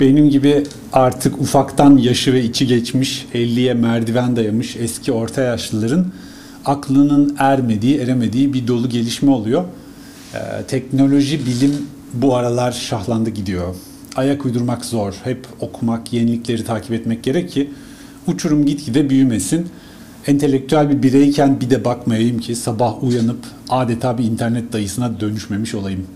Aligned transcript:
benim 0.00 0.30
gibi 0.30 0.64
artık 0.92 1.40
ufaktan 1.40 1.96
yaşı 1.96 2.32
ve 2.32 2.44
içi 2.44 2.66
geçmiş, 2.66 3.26
50'ye 3.34 3.74
merdiven 3.74 4.36
dayamış 4.36 4.76
eski 4.76 5.12
orta 5.12 5.40
yaşlıların 5.40 6.06
aklının 6.64 7.36
ermediği, 7.38 7.98
eremediği 7.98 8.52
bir 8.52 8.66
dolu 8.66 8.88
gelişme 8.88 9.30
oluyor. 9.30 9.64
Ee, 10.34 10.38
teknoloji, 10.68 11.46
bilim 11.46 11.72
bu 12.14 12.36
aralar 12.36 12.72
şahlandı 12.72 13.30
gidiyor. 13.30 13.74
Ayak 14.16 14.44
uydurmak 14.44 14.84
zor. 14.84 15.14
Hep 15.24 15.46
okumak, 15.60 16.12
yenilikleri 16.12 16.64
takip 16.64 16.92
etmek 16.92 17.22
gerek 17.22 17.50
ki 17.50 17.70
uçurum 18.26 18.66
gitgide 18.66 19.10
büyümesin. 19.10 19.68
Entelektüel 20.26 20.90
bir 20.90 21.02
bireyken 21.02 21.60
bir 21.60 21.70
de 21.70 21.84
bakmayayım 21.84 22.38
ki 22.38 22.56
sabah 22.56 23.04
uyanıp 23.04 23.38
adeta 23.68 24.18
bir 24.18 24.24
internet 24.24 24.72
dayısına 24.72 25.20
dönüşmemiş 25.20 25.74
olayım. 25.74 26.06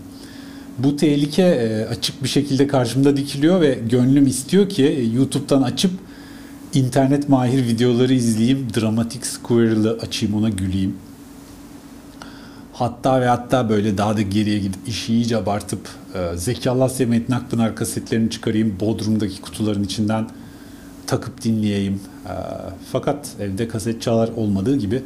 Bu 0.77 0.95
tehlike 0.95 1.43
e, 1.43 1.85
açık 1.85 2.23
bir 2.23 2.29
şekilde 2.29 2.67
karşımda 2.67 3.17
dikiliyor 3.17 3.61
ve 3.61 3.79
gönlüm 3.89 4.27
istiyor 4.27 4.69
ki 4.69 4.85
e, 4.85 5.03
YouTube'dan 5.03 5.61
açıp 5.61 5.91
internet 6.73 7.29
mahir 7.29 7.67
videoları 7.67 8.13
izleyeyim, 8.13 8.67
dramatik 8.75 9.25
squirrel'ı 9.25 9.97
açayım 10.01 10.35
ona 10.35 10.49
güleyim. 10.49 10.95
Hatta 12.73 13.21
ve 13.21 13.27
hatta 13.27 13.69
böyle 13.69 13.97
daha 13.97 14.17
da 14.17 14.21
geriye 14.21 14.59
gidip 14.59 14.87
işi 14.87 15.13
iyice 15.13 15.37
abartıp 15.37 15.89
e, 16.15 16.37
Zeki 16.37 16.69
Alasya 16.69 17.07
Metin 17.07 17.33
Akpınar 17.33 17.75
kasetlerini 17.75 18.29
çıkarayım, 18.29 18.75
Bodrum'daki 18.79 19.41
kutuların 19.41 19.83
içinden 19.83 20.29
takıp 21.07 21.43
dinleyeyim. 21.43 22.01
E, 22.25 22.33
fakat 22.91 23.29
evde 23.39 23.67
kaset 23.67 24.01
çalar 24.01 24.29
olmadığı 24.35 24.77
gibi 24.77 25.03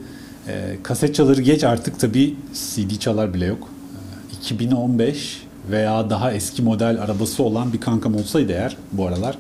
kaset 0.84 1.16
çaları 1.16 1.42
geç 1.42 1.64
artık 1.64 2.00
tabii 2.00 2.36
CD 2.54 3.00
çalar 3.00 3.34
bile 3.34 3.46
yok. 3.46 3.68
E, 4.34 4.38
2015 4.40 5.47
veya 5.72 6.10
daha 6.10 6.34
eski 6.34 6.62
model 6.62 7.02
arabası 7.02 7.44
olan 7.44 7.74
bir 7.74 7.82
kankam 7.82 8.16
olsaydı 8.16 8.52
eğer 8.52 8.78
bu 8.92 9.08
aralar 9.08 9.38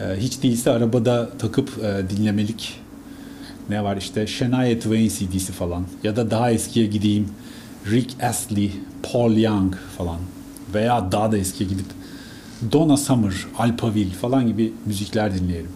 e, 0.00 0.20
hiç 0.20 0.42
değilse 0.42 0.70
arabada 0.70 1.30
takıp 1.38 1.70
e, 1.84 2.10
dinlemelik 2.10 2.80
ne 3.68 3.84
var 3.84 3.96
işte 3.96 4.26
Shania 4.26 4.78
Twain 4.78 5.08
CD'si 5.08 5.52
falan 5.52 5.84
ya 6.02 6.16
da 6.16 6.30
daha 6.30 6.50
eskiye 6.50 6.86
gideyim 6.86 7.28
Rick 7.90 8.22
Astley, 8.22 8.72
Paul 9.12 9.36
Young 9.36 9.74
falan 9.98 10.18
veya 10.74 11.12
daha 11.12 11.32
da 11.32 11.38
eskiye 11.38 11.70
gidip 11.70 11.86
Donna 12.72 12.96
Summer, 12.96 13.46
Alphaville 13.58 14.10
falan 14.10 14.46
gibi 14.46 14.72
müzikler 14.86 15.34
dinleyelim. 15.34 15.70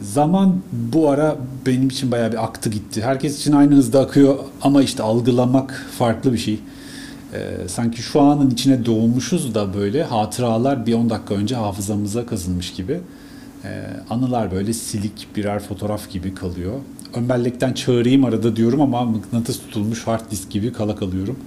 Zaman 0.00 0.56
bu 0.72 1.10
ara 1.10 1.36
benim 1.66 1.88
için 1.88 2.12
bayağı 2.12 2.32
bir 2.32 2.44
aktı 2.44 2.70
gitti. 2.70 3.02
Herkes 3.02 3.38
için 3.38 3.52
aynı 3.52 3.74
hızda 3.74 4.00
akıyor 4.00 4.38
ama 4.62 4.82
işte 4.82 5.02
algılamak 5.02 5.86
farklı 5.98 6.32
bir 6.32 6.38
şey. 6.38 6.60
Ee, 7.32 7.68
sanki 7.68 8.02
şu 8.02 8.20
anın 8.20 8.50
içine 8.50 8.86
doğmuşuz 8.86 9.54
da 9.54 9.74
böyle 9.74 10.04
hatıralar 10.04 10.86
bir 10.86 10.94
10 10.94 11.10
dakika 11.10 11.34
önce 11.34 11.54
hafızamıza 11.54 12.26
kazınmış 12.26 12.72
gibi. 12.72 13.00
Ee, 13.64 13.82
anılar 14.10 14.50
böyle 14.50 14.72
silik 14.72 15.28
birer 15.36 15.58
fotoğraf 15.58 16.10
gibi 16.10 16.34
kalıyor. 16.34 16.72
Ön 17.14 17.28
bellekten 17.28 17.72
çağırayım 17.72 18.24
arada 18.24 18.56
diyorum 18.56 18.80
ama 18.80 19.04
mıknatıs 19.04 19.58
tutulmuş 19.58 20.06
hard 20.06 20.30
disk 20.30 20.50
gibi 20.50 20.72
kala 20.72 20.96
kalıyorum. 20.96 21.38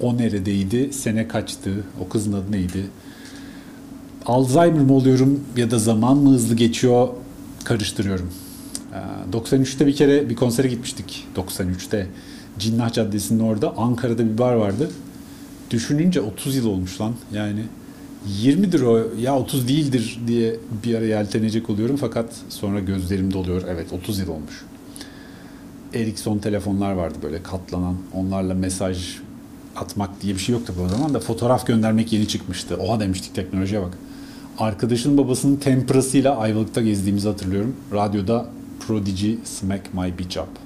O 0.00 0.18
neredeydi, 0.18 0.92
sene 0.92 1.28
kaçtı, 1.28 1.70
o 2.00 2.08
kızın 2.08 2.32
adı 2.32 2.52
neydi? 2.52 2.86
Alzheimer 4.26 4.80
mı 4.80 4.92
oluyorum 4.92 5.40
ya 5.56 5.70
da 5.70 5.78
zaman 5.78 6.16
mı 6.16 6.30
hızlı 6.30 6.54
geçiyor 6.54 7.08
karıştırıyorum. 7.64 8.30
Ee, 8.92 9.32
93'te 9.32 9.86
bir 9.86 9.96
kere 9.96 10.30
bir 10.30 10.36
konsere 10.36 10.68
gitmiştik. 10.68 11.26
93'te 11.36 12.06
Cinnah 12.58 12.92
Caddesi'nin 12.92 13.40
orada 13.40 13.76
Ankara'da 13.76 14.24
bir 14.24 14.38
bar 14.38 14.54
vardı. 14.54 14.90
Düşününce 15.72 16.20
30 16.20 16.56
yıl 16.56 16.66
olmuş 16.66 17.00
lan. 17.00 17.14
Yani 17.32 17.60
20'dir 18.42 18.80
o 18.80 19.06
ya 19.20 19.38
30 19.38 19.68
değildir 19.68 20.20
diye 20.26 20.56
bir 20.84 20.94
ara 20.94 21.04
yeltenecek 21.04 21.70
oluyorum 21.70 21.96
fakat 21.96 22.26
sonra 22.48 22.80
gözlerim 22.80 23.32
doluyor. 23.32 23.62
Evet 23.68 23.92
30 23.92 24.18
yıl 24.18 24.28
olmuş. 24.28 24.64
Ericsson 25.94 26.38
telefonlar 26.38 26.92
vardı 26.92 27.18
böyle 27.22 27.42
katlanan. 27.42 27.96
Onlarla 28.14 28.54
mesaj 28.54 29.18
atmak 29.76 30.22
diye 30.22 30.34
bir 30.34 30.38
şey 30.38 30.52
yoktu 30.52 30.74
bu 30.84 30.88
zaman 30.88 31.14
da 31.14 31.20
fotoğraf 31.20 31.66
göndermek 31.66 32.12
yeni 32.12 32.28
çıkmıştı. 32.28 32.76
Oha 32.76 33.00
demiştik 33.00 33.34
teknolojiye 33.34 33.82
bak. 33.82 33.98
Arkadaşın 34.58 35.18
babasının 35.18 35.56
temprasıyla 35.56 36.36
Ayvalık'ta 36.36 36.82
gezdiğimizi 36.82 37.28
hatırlıyorum. 37.28 37.76
Radyoda 37.92 38.46
Prodigy 38.80 39.34
Smack 39.44 39.94
My 39.94 40.18
Bitch 40.18 40.38
Up. 40.38 40.61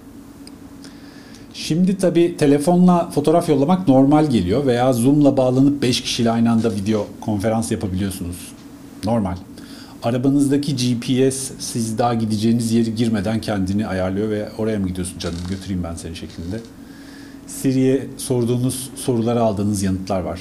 Şimdi 1.67 1.99
tabi 1.99 2.37
telefonla 2.37 3.11
fotoğraf 3.11 3.49
yollamak 3.49 3.89
normal 3.89 4.31
geliyor 4.31 4.67
veya 4.67 4.93
Zoom'la 4.93 5.37
bağlanıp 5.37 5.83
5 5.83 6.01
kişiyle 6.01 6.31
aynı 6.31 6.51
anda 6.51 6.75
video 6.75 7.07
konferans 7.21 7.73
yapabiliyorsunuz. 7.73 8.37
Normal. 9.05 9.37
Arabanızdaki 10.03 10.77
GPS 10.77 11.51
siz 11.59 11.99
daha 11.99 12.15
gideceğiniz 12.15 12.73
yeri 12.73 12.95
girmeden 12.95 13.41
kendini 13.41 13.87
ayarlıyor 13.87 14.31
ve 14.31 14.49
oraya 14.59 14.79
mı 14.79 14.89
gidiyorsun 14.89 15.19
canım 15.19 15.39
götüreyim 15.49 15.85
ben 15.85 15.95
seni 15.95 16.17
şeklinde. 16.17 16.61
Siri'ye 17.47 18.07
sorduğunuz 18.17 18.91
sorulara 18.97 19.41
aldığınız 19.41 19.83
yanıtlar 19.83 20.21
var. 20.21 20.41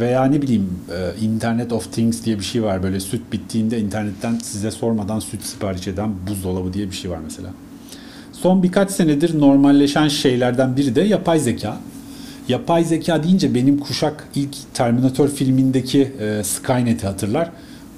Veya 0.00 0.24
ne 0.24 0.42
bileyim 0.42 0.70
e, 0.90 1.24
Internet 1.24 1.72
of 1.72 1.92
Things 1.92 2.24
diye 2.24 2.38
bir 2.38 2.44
şey 2.44 2.62
var. 2.62 2.82
Böyle 2.82 3.00
süt 3.00 3.32
bittiğinde 3.32 3.80
internetten 3.80 4.38
size 4.38 4.70
sormadan 4.70 5.18
süt 5.18 5.42
sipariş 5.42 5.88
eden 5.88 6.14
buzdolabı 6.30 6.72
diye 6.72 6.86
bir 6.86 6.96
şey 6.96 7.10
var 7.10 7.18
mesela. 7.24 7.50
Son 8.42 8.62
birkaç 8.62 8.90
senedir 8.90 9.40
normalleşen 9.40 10.08
şeylerden 10.08 10.76
biri 10.76 10.94
de 10.94 11.00
yapay 11.00 11.38
zeka. 11.40 11.76
Yapay 12.48 12.84
zeka 12.84 13.22
deyince 13.22 13.54
benim 13.54 13.78
kuşak 13.78 14.28
ilk 14.34 14.56
Terminator 14.74 15.28
filmindeki 15.28 16.12
e, 16.20 16.44
Skynet'i 16.44 17.06
hatırlar. 17.06 17.50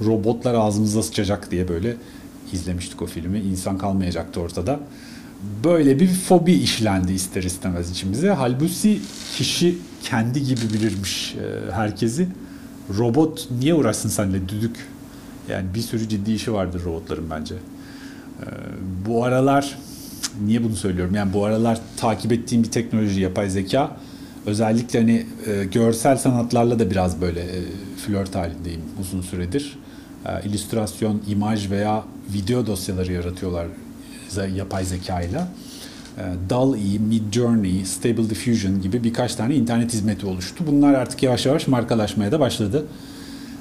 Robotlar 0.05 0.55
ağzımıza 0.55 1.03
sıçacak 1.03 1.51
diye 1.51 1.69
böyle 1.69 1.97
izlemiştik 2.53 3.03
o 3.03 3.07
filmi. 3.07 3.39
İnsan 3.39 3.79
kalmayacaktı 3.79 4.41
ortada. 4.41 4.81
Böyle 5.65 6.01
bir 6.01 6.09
fobi 6.09 6.53
işlendi 6.53 7.13
ister 7.13 7.43
istemez 7.43 7.91
içimize. 7.91 8.31
Halbuki 8.31 9.01
kişi 9.37 9.79
kendi 10.03 10.45
gibi 10.45 10.61
bilirmiş 10.73 11.35
e, 11.35 11.73
herkesi. 11.73 12.29
Robot 12.99 13.49
niye 13.61 13.75
uğraşsın 13.75 14.09
seninle 14.09 14.49
düdük? 14.49 14.77
Yani 15.49 15.67
bir 15.75 15.81
sürü 15.81 16.09
ciddi 16.09 16.33
işi 16.33 16.53
vardır 16.53 16.83
robotların 16.85 17.31
bence. 17.31 17.55
E, 17.55 18.47
bu 19.07 19.25
aralar 19.25 19.77
niye 20.47 20.65
bunu 20.65 20.77
söylüyorum? 20.77 21.15
Yani 21.15 21.33
bu 21.33 21.45
aralar 21.45 21.81
takip 21.97 22.33
ettiğim 22.33 22.63
bir 22.63 22.71
teknoloji 22.71 23.21
yapay 23.21 23.51
zeka. 23.51 23.97
Özellikle 24.47 24.99
hani 24.99 25.27
e, 25.47 25.65
görsel 25.65 26.17
sanatlarla 26.17 26.79
da 26.79 26.91
biraz 26.91 27.21
böyle 27.21 27.41
e, 27.41 27.63
flört 28.07 28.35
halindeyim 28.35 28.81
uzun 29.01 29.21
süredir. 29.23 29.79
E, 30.27 30.49
illüstrasyon, 30.49 31.23
imaj 31.29 31.71
veya 31.71 32.05
video 32.35 32.67
dosyaları 32.67 33.13
yaratıyorlar 33.13 33.67
yapay 34.55 34.85
zeka 34.85 35.21
ile. 35.21 35.41
E, 36.19 36.23
DALL-E, 36.51 36.99
Midjourney, 36.99 37.85
Stable 37.85 38.31
Diffusion 38.31 38.83
gibi 38.83 39.05
birkaç 39.05 39.35
tane 39.35 39.55
internet 39.55 39.93
hizmeti 39.93 40.27
oluştu. 40.27 40.65
Bunlar 40.67 40.95
artık 40.95 41.23
yavaş 41.23 41.47
yavaş 41.47 41.69
markalaşmaya 41.69 42.33
da 42.33 42.41
başladı. 42.41 42.87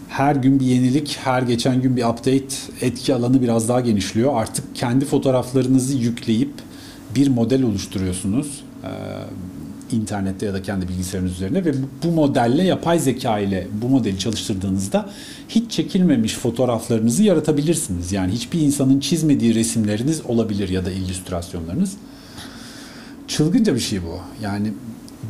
Her 0.09 0.35
gün 0.35 0.59
bir 0.59 0.65
yenilik, 0.65 1.17
her 1.23 1.41
geçen 1.41 1.81
gün 1.81 1.97
bir 1.97 2.03
update, 2.03 2.55
etki 2.81 3.13
alanı 3.13 3.41
biraz 3.41 3.69
daha 3.69 3.81
genişliyor. 3.81 4.31
Artık 4.35 4.75
kendi 4.75 5.05
fotoğraflarınızı 5.05 5.97
yükleyip 5.97 6.51
bir 7.15 7.27
model 7.27 7.63
oluşturuyorsunuz 7.63 8.63
e, 8.83 8.91
internette 9.95 10.45
ya 10.45 10.53
da 10.53 10.61
kendi 10.61 10.87
bilgisayarınız 10.87 11.33
üzerine 11.33 11.65
ve 11.65 11.73
bu 12.03 12.11
modelle 12.11 12.63
yapay 12.63 12.99
zeka 12.99 13.39
ile 13.39 13.67
bu 13.81 13.89
modeli 13.89 14.19
çalıştırdığınızda 14.19 15.09
hiç 15.49 15.71
çekilmemiş 15.71 16.35
fotoğraflarınızı 16.35 17.23
yaratabilirsiniz. 17.23 18.11
Yani 18.11 18.31
hiçbir 18.31 18.61
insanın 18.61 18.99
çizmediği 18.99 19.55
resimleriniz 19.55 20.21
olabilir 20.25 20.69
ya 20.69 20.85
da 20.85 20.91
illüstrasyonlarınız. 20.91 21.93
Çılgınca 23.27 23.75
bir 23.75 23.79
şey 23.79 24.03
bu. 24.03 24.19
Yani 24.43 24.73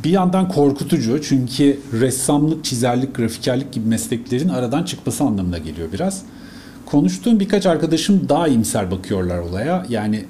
bir 0.04 0.10
yandan 0.10 0.48
korkutucu 0.48 1.22
çünkü 1.22 1.78
ressamlık, 1.92 2.64
çizerlik, 2.64 3.14
grafikerlik 3.14 3.72
gibi 3.72 3.88
mesleklerin 3.88 4.48
aradan 4.48 4.82
çıkması 4.82 5.24
anlamına 5.24 5.58
geliyor 5.58 5.88
biraz. 5.92 6.22
Konuştuğum 6.86 7.40
birkaç 7.40 7.66
arkadaşım 7.66 8.28
daha 8.28 8.48
imser 8.48 8.90
bakıyorlar 8.90 9.38
olaya. 9.38 9.86
Yani 9.88 10.24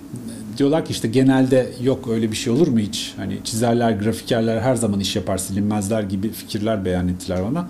diyorlar 0.58 0.84
ki 0.84 0.93
işte 0.93 1.08
genelde 1.08 1.72
yok 1.82 2.08
öyle 2.08 2.31
bir 2.31 2.37
şey 2.37 2.52
olur 2.52 2.69
mu 2.69 2.78
hiç? 2.78 3.14
Hani 3.17 3.38
çizerler, 3.44 3.93
grafikerler 3.93 4.61
her 4.61 4.75
zaman 4.75 5.00
iş 5.00 5.17
yapar 5.17 5.38
silinmezler 5.38 6.02
gibi 6.02 6.31
fikirler 6.31 6.84
beyan 6.84 7.08
ettiler 7.08 7.44
bana. 7.50 7.69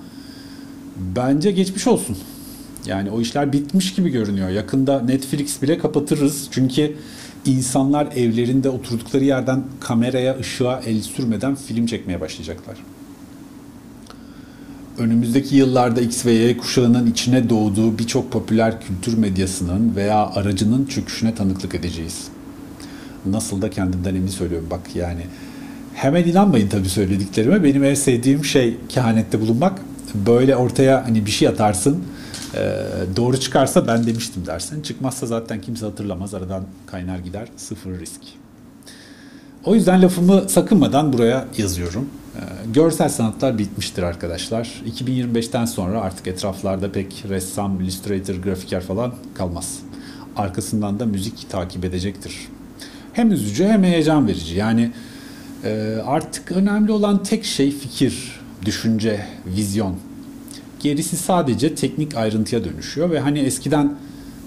Bence 1.16 1.50
geçmiş 1.50 1.86
olsun. 1.86 2.16
Yani 2.86 3.10
o 3.10 3.20
işler 3.20 3.52
bitmiş 3.52 3.94
gibi 3.94 4.10
görünüyor. 4.10 4.48
Yakında 4.48 5.00
Netflix 5.00 5.62
bile 5.62 5.78
kapatırız. 5.78 6.48
Çünkü 6.50 6.96
insanlar 7.46 8.06
evlerinde 8.16 8.68
oturdukları 8.68 9.24
yerden 9.24 9.62
kameraya, 9.80 10.38
ışığa 10.38 10.80
el 10.86 11.00
sürmeden 11.02 11.54
film 11.54 11.86
çekmeye 11.86 12.20
başlayacaklar. 12.20 12.76
Önümüzdeki 14.98 15.56
yıllarda 15.56 16.00
X 16.00 16.26
ve 16.26 16.32
Y 16.32 16.56
kuşağının 16.56 17.06
içine 17.06 17.50
doğduğu 17.50 17.98
birçok 17.98 18.32
popüler 18.32 18.80
kültür 18.80 19.18
medyasının 19.18 19.96
veya 19.96 20.26
aracının 20.26 20.86
çöküşüne 20.86 21.34
tanıklık 21.34 21.74
edeceğiz 21.74 22.30
nasıl 23.26 23.62
da 23.62 23.70
kendimden 23.70 24.14
emin 24.14 24.28
söylüyorum 24.28 24.66
bak 24.70 24.96
yani. 24.96 25.22
Hemen 25.94 26.24
inanmayın 26.24 26.68
tabii 26.68 26.88
söylediklerime. 26.88 27.64
Benim 27.64 27.84
en 27.84 27.94
sevdiğim 27.94 28.44
şey 28.44 28.76
kehanette 28.88 29.40
bulunmak. 29.40 29.80
Böyle 30.14 30.56
ortaya 30.56 31.06
hani 31.06 31.26
bir 31.26 31.30
şey 31.30 31.48
atarsın. 31.48 32.04
Ee, 32.54 32.86
doğru 33.16 33.40
çıkarsa 33.40 33.86
ben 33.86 34.06
demiştim 34.06 34.46
dersin. 34.46 34.82
Çıkmazsa 34.82 35.26
zaten 35.26 35.60
kimse 35.60 35.86
hatırlamaz. 35.86 36.34
Aradan 36.34 36.64
kaynar 36.86 37.18
gider. 37.18 37.48
Sıfır 37.56 38.00
risk. 38.00 38.20
O 39.64 39.74
yüzden 39.74 40.02
lafımı 40.02 40.48
sakınmadan 40.48 41.12
buraya 41.12 41.46
yazıyorum. 41.58 42.08
Ee, 42.36 42.40
görsel 42.74 43.08
sanatlar 43.08 43.58
bitmiştir 43.58 44.02
arkadaşlar. 44.02 44.82
2025'ten 44.86 45.64
sonra 45.64 46.00
artık 46.00 46.26
etraflarda 46.26 46.92
pek 46.92 47.24
ressam, 47.28 47.80
illustrator, 47.80 48.34
grafiker 48.34 48.80
falan 48.80 49.14
kalmaz. 49.34 49.78
Arkasından 50.36 51.00
da 51.00 51.06
müzik 51.06 51.50
takip 51.50 51.84
edecektir. 51.84 52.48
Hem 53.12 53.32
üzücü 53.32 53.64
hem 53.64 53.84
heyecan 53.84 54.28
verici. 54.28 54.54
Yani 54.54 54.92
e, 55.64 55.96
artık 56.06 56.52
önemli 56.52 56.92
olan 56.92 57.22
tek 57.22 57.44
şey 57.44 57.70
fikir, 57.70 58.40
düşünce, 58.64 59.26
vizyon. 59.46 59.96
Gerisi 60.80 61.16
sadece 61.16 61.74
teknik 61.74 62.16
ayrıntıya 62.16 62.64
dönüşüyor 62.64 63.10
ve 63.10 63.20
hani 63.20 63.38
eskiden 63.38 63.94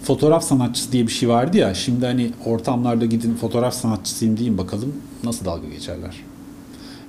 fotoğraf 0.04 0.44
sanatçısı 0.44 0.92
diye 0.92 1.08
bir 1.08 1.12
şey 1.12 1.30
vardı 1.30 1.58
ya 1.58 1.74
şimdi 1.74 2.06
hani 2.06 2.32
ortamlarda 2.46 3.06
gidin 3.06 3.36
fotoğraf 3.36 3.74
sanatçısıyım 3.74 4.38
deyin 4.38 4.58
bakalım 4.58 4.94
nasıl 5.24 5.46
dalga 5.46 5.68
geçerler. 5.68 6.16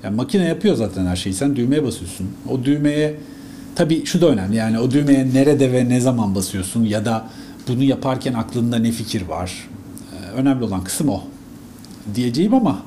Yani 0.03 0.17
makine 0.17 0.45
yapıyor 0.45 0.77
zaten 0.77 1.07
her 1.07 1.17
şeyi 1.17 1.35
sen 1.35 1.57
düğmeye 1.57 1.85
basıyorsun. 1.85 2.29
O 2.49 2.65
düğmeye 2.65 3.17
tabii 3.75 4.05
şu 4.07 4.21
da 4.21 4.29
önemli 4.29 4.57
yani 4.57 4.79
o 4.79 4.91
düğmeye 4.91 5.35
nerede 5.35 5.73
ve 5.73 5.89
ne 5.89 6.01
zaman 6.01 6.35
basıyorsun 6.35 6.85
ya 6.85 7.05
da 7.05 7.29
bunu 7.69 7.83
yaparken 7.83 8.35
aklında 8.35 8.79
ne 8.79 8.93
fikir 8.93 9.23
var. 9.23 9.69
Ee, 10.13 10.31
önemli 10.31 10.65
olan 10.65 10.85
kısım 10.85 11.09
o 11.09 11.21
diyeceğim 12.15 12.55
ama 12.55 12.83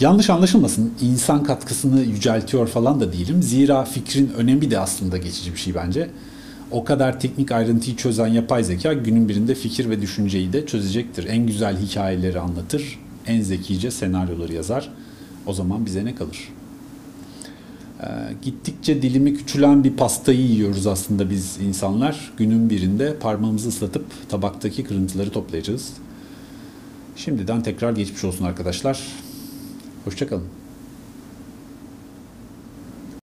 yanlış 0.00 0.30
anlaşılmasın 0.30 0.92
insan 1.00 1.44
katkısını 1.44 2.00
yüceltiyor 2.00 2.68
falan 2.68 3.00
da 3.00 3.12
değilim. 3.12 3.42
Zira 3.42 3.84
fikrin 3.84 4.30
önemi 4.36 4.70
de 4.70 4.78
aslında 4.78 5.16
geçici 5.16 5.52
bir 5.52 5.58
şey 5.58 5.74
bence. 5.74 6.10
O 6.70 6.84
kadar 6.84 7.20
teknik 7.20 7.52
ayrıntıyı 7.52 7.96
çözen 7.96 8.26
yapay 8.26 8.64
zeka 8.64 8.92
günün 8.92 9.28
birinde 9.28 9.54
fikir 9.54 9.90
ve 9.90 10.00
düşünceyi 10.00 10.52
de 10.52 10.66
çözecektir. 10.66 11.24
En 11.24 11.46
güzel 11.46 11.78
hikayeleri 11.78 12.40
anlatır, 12.40 12.98
en 13.26 13.42
zekice 13.42 13.90
senaryoları 13.90 14.52
yazar. 14.52 14.90
O 15.46 15.52
zaman 15.52 15.86
bize 15.86 16.04
ne 16.04 16.14
kalır? 16.14 16.48
Ee, 18.02 18.06
gittikçe 18.42 19.02
dilimi 19.02 19.36
küçülen 19.36 19.84
bir 19.84 19.92
pastayı 19.92 20.40
yiyoruz 20.40 20.86
aslında 20.86 21.30
biz 21.30 21.58
insanlar. 21.60 22.32
Günün 22.36 22.70
birinde 22.70 23.16
parmağımızı 23.16 23.68
ıslatıp 23.68 24.04
tabaktaki 24.28 24.84
kırıntıları 24.84 25.30
toplayacağız. 25.30 25.92
Şimdiden 27.16 27.62
tekrar 27.62 27.92
geçmiş 27.92 28.24
olsun 28.24 28.44
arkadaşlar. 28.44 29.00
Hoşçakalın. 30.08 30.48